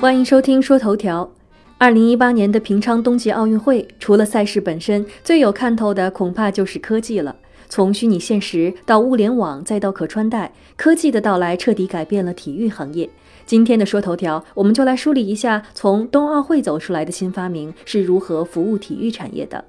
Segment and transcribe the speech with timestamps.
[0.00, 1.28] 欢迎收听说头条。
[1.76, 7.34] 二零一八年的平昌冬季奥运会，除了赛事本身，最有看头的恐怕就是科技了。
[7.68, 13.10] 从虚拟现实到物联网，再到可穿戴，科技的到来彻底改变了体育行业。
[13.44, 19.64] 今天的说头条，我们就来梳理一下从冬奥会走出来的新发明是如何服务体育产业的。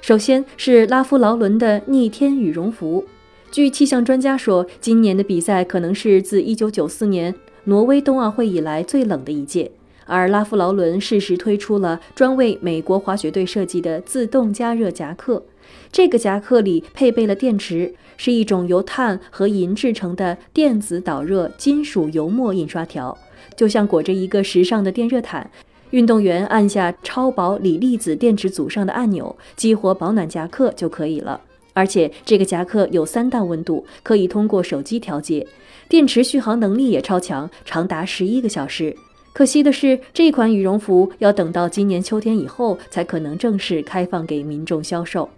[0.00, 3.04] 首先是拉夫劳伦的逆天羽绒服。
[3.50, 9.70] 据气象专家说，今年的比赛可能是自一九九四年挪威冬奥会以来最冷的一届。
[10.12, 15.42] 而拉夫劳伦适时推出了专为美国滑雪队设计的自动加热夹克，
[15.90, 23.16] 这个夹克里配备了电池，是一种由碳和银制成的电子导热金属油墨印刷条，
[23.56, 25.50] 就像裹着一个时尚的电热毯。
[25.92, 31.40] 运动员按下超薄锂离子电池组上的按钮，激活保暖夹克就可以了。
[31.72, 35.46] 而且这个夹克有三档温度，可以通过手机调节，
[35.88, 38.94] 电池续航能力也超强，长达十一个小时。
[39.32, 45.30] 可惜的是，这款羽绒服要等到今年秋天以后才可能正式开放给民众销售。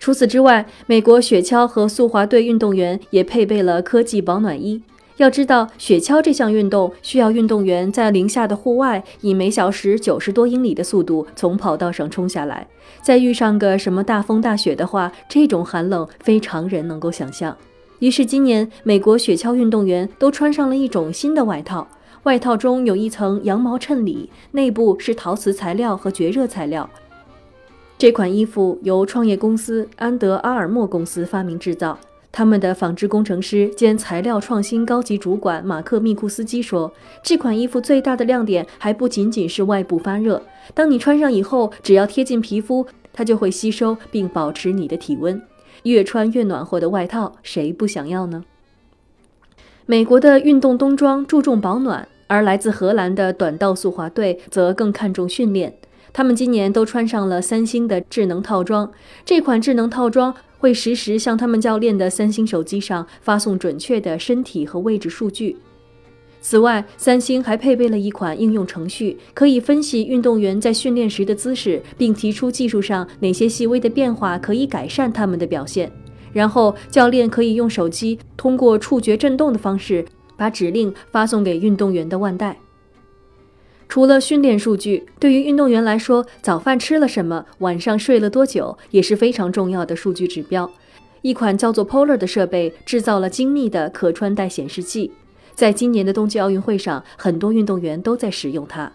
[0.00, 4.82] 除此之外，美国雪橇和速滑队运动员也配备了科技保暖衣。
[5.16, 12.66] 要知道，雪橇这项运动需要运动员在零下的户外以每小时九十多英里的速度从跑道上冲下来，
[13.02, 17.56] 再遇上个什么大风大雪的话，这种寒冷非常人能够想象。
[17.98, 21.86] 于是，今年美国雪橇运动员都穿上了一种新的外套。
[22.24, 26.88] 外套中有一层羊毛衬里，内部是陶瓷材料和绝热材料。
[27.96, 31.98] 这款衣服由创业公司安德阿尔默公司发明制造。
[32.30, 36.92] 他们的纺织工程师兼材料创新高级主管马克密库斯基说
[37.24, 40.40] ：“这款衣服最大的亮点还不仅仅是外部发热，
[40.74, 45.40] 当你穿上以后，只要贴近皮肤，它就会吸收并保持你的体温。
[45.84, 48.44] 越穿越暖和的外套，谁不想要呢？”
[49.90, 55.74] 美国的运动冬装注重保暖，而来自荷兰的短道速滑队则更看重训练。
[56.12, 58.92] 他们今年都穿上了三星的智能套装。
[59.24, 65.56] 这款智能套装会实时向他们教练的三星手机上发送准确的身体和位置数据。
[66.42, 75.90] 此外，三星还配备了一款应用程序，可以分析运动员在训练时的姿势，并提出技术上哪些细微的变化可以改善他们的表现。
[76.38, 80.04] 然后，教练可以用手机通过触觉震动的方式，
[80.36, 82.56] 把指令发送给运动员的腕带。
[83.88, 90.70] 除了训练数据，对于运动员来说，早饭吃了什么，晚上睡了多久，也是非常重要的数据指标。
[91.22, 95.10] 一款叫做 Polar 的设备制造了精密的可穿戴显示器，
[95.56, 98.92] 在今年的冬季奥运会上，很多运动员都在使用它。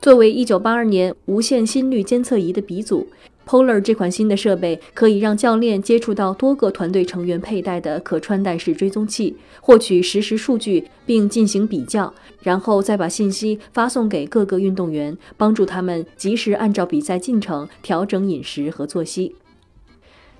[0.00, 3.06] 作为1982年无线心率监测仪的鼻祖。
[3.46, 12.12] Polar 这款新的设备可以让教练接触到多个团队成员佩戴的可穿戴式追踪器，获取实时数据并进行比较，
[12.42, 19.36] 然后再把信息发送给各个运动员，帮助他们及时按照比赛进程调整饮食和作息。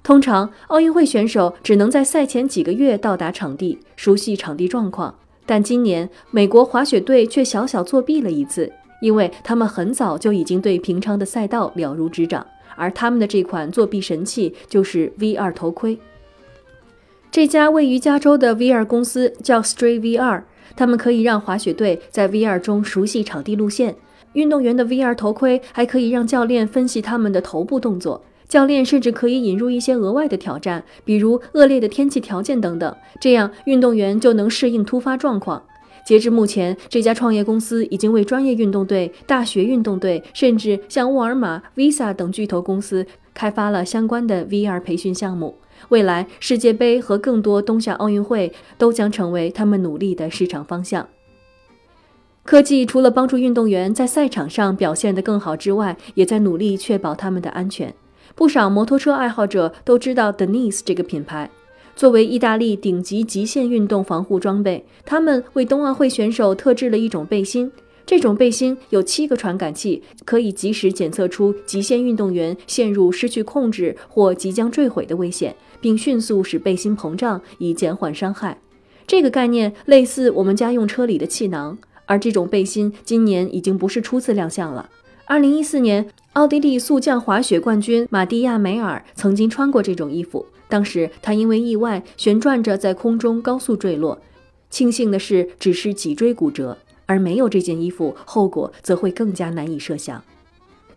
[0.03, 5.15] 通常，奥运会选手只能在赛前几个月到达场地，熟悉场地状况，
[5.47, 12.45] 但今年美国滑雪队却小小作弊了一次，因为他们很早就已经对平昌的赛道了如指掌。
[12.77, 15.99] 而他们的这款作弊神器就是 VR 头盔。
[17.31, 20.43] 这家位于加州的 VR 公司叫 Stray VR，
[20.77, 23.97] 他们可以让滑雪队在 VR 中熟悉场地路线。
[24.33, 35.63] 运动员的 VR 头盔还可以让教练分析他们的头部动作，教练甚至可以引入一些额外的挑战，比如恶劣的天气条件等等，这样运动员就能适应突发状况。
[36.07, 45.57] 截至目前，这家创业公司已经为专业运动队、大学运动队，甚至像沃尔玛、Visa 等巨头公司开发了相关的 VR 培训项目。
[45.89, 51.09] 未来，世界杯和更多冬夏奥运会都将成为他们努力的市场方向。
[52.45, 57.93] 科技除了帮助运动员在赛场上表现得更好之外，也在努力确保他们的安全。
[58.37, 61.51] 不少摩托车爱好者都知道 Denise 这个品牌。
[61.97, 67.73] 作为意大利顶级极限运动防护装备，他们为冬奥会选手特制了一种背心。
[68.05, 78.59] 这种背心有七个传感器，可以及时检测出极限运动员陷入失去控制或即将坠毁的危险，并迅速使背心膨胀以减缓伤害。
[79.07, 84.91] 这个概念类似我们家用车里的气囊，而这种背心今年已经不是初次亮相了。
[85.25, 90.45] 二零一四年，奥地利速降滑雪冠军马蒂亚梅尔曾经穿过这种衣服。
[90.69, 94.19] 当时他因为意外旋转着在空中高速坠落，
[94.69, 96.77] 庆幸的是只是脊椎骨折，
[97.07, 100.23] 而没有这件衣服，后果则会更加难以设想。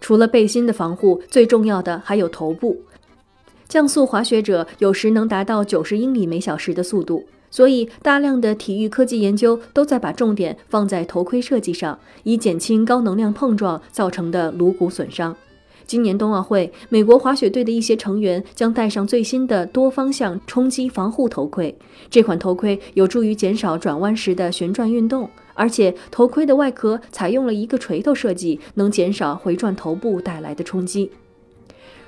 [0.02, 2.82] 除了背心的防护，最重要的还有头部。
[3.68, 15.36] 降速滑雪者有时能达到九十英里每小时的速度，所以，大量的体育科技研究都在把重点放在头盔设计上，以减轻高能量碰撞造成的颅骨损伤。
[15.90, 21.76] 今年冬奥会，美国滑雪队的一些成员将戴上最新的多方向冲击防护头盔。
[22.12, 31.10] 这款头盔有助于减少转弯时的旋转运动，而且头盔的外壳采用了一个锤头设计，能减少回转头部带来的冲击。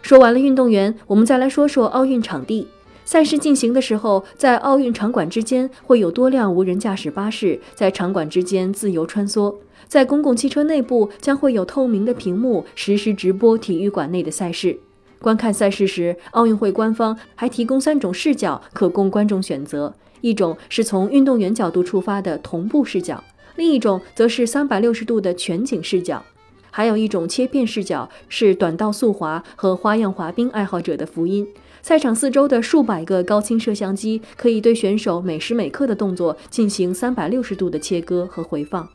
[0.03, 2.67] 说完了运动员，我们再来说说奥运场地。
[3.03, 9.55] 赛事进行的时候，在奥运场馆之间会有多辆无人驾驶巴士在场馆之间自由穿梭。
[9.91, 14.77] 在公共汽车内部将会有透明的屏幕实时直播体育馆内的赛事。
[15.19, 23.21] 观看赛事时，奥运会官方还提供三种视角可供观众选择：一种是从运动员角度出发的同步视角，
[23.57, 26.23] 另一种则是三百六十度的全景视角，
[26.69, 31.45] 还有一种切片视角是短道速滑和花样滑冰爱好者的福音。
[31.81, 38.87] 赛场四周的数百个高清摄像机可以对选手每时每刻的动作进行三百六十度的切割和回放。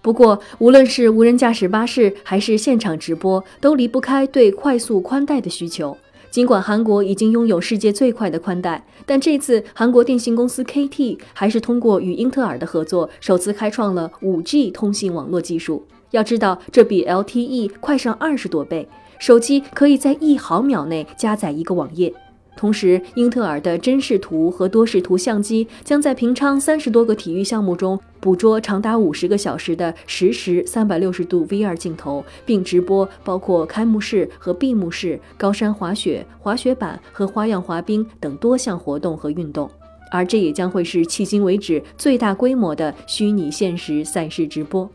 [0.00, 5.96] 不过，无论是无人驾驶巴士还是现场直播，都离不开对快速宽带的需求。
[6.30, 15.84] 尽管韩国已经拥有世界最快的宽带，但这次韩国电信公司 KT 还是通过与英特尔的合作，首次开创了 5G 通信网络技术。
[16.10, 22.12] 要知道，这比 LTE 快上二十多倍，手机可以在一毫秒内加载一个网页。
[22.58, 39.70] 同时，英特尔的真视图和多视图相机将在平昌三十多个体育项目中捕捉长达五十个小时的实时三百六十度 VR 镜头，并直播包括开幕式和闭幕式、高山滑雪、滑雪板和花样滑冰等多项活动和运动。
[40.10, 44.90] 而这也将会是迄今为止最大规模的虚拟现实赛事直播。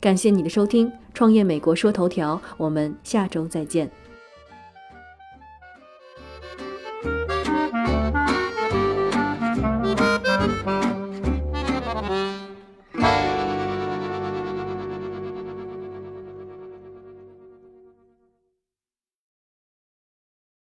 [0.00, 3.88] 感谢你的收听，《创业美国说头条》，我们下周再见。